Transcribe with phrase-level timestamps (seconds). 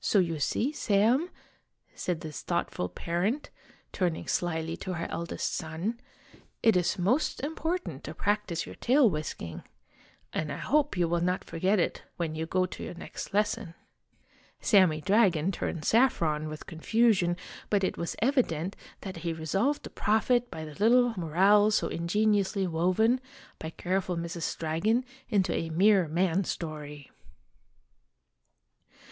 [0.00, 1.30] So you see, Sam,"
[1.94, 3.50] said this thoughtful parent,
[3.92, 6.00] turning slyly to her eldest son,
[6.64, 9.62] "it is most important to practise your tail whisking
[10.32, 13.74] and I hope you will not forget it when you go to your next lesson."
[14.60, 17.36] Sammy Dragon turned saffron with confusion,
[17.70, 21.86] but it was evi dent that he resolved to profit by the little moral so
[21.86, 23.20] ingeniously woven,
[23.60, 24.58] by careful Mrs.
[24.58, 27.12] Dragon, into a mere man story.